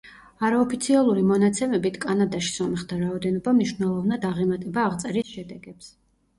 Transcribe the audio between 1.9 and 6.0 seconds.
კანადაში სომეხთა რაოდენობა მნიშვნელოვნად აღემატება აღწერის შედეგებს.